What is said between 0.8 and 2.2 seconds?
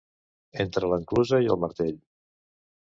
l'enclusa i el martell.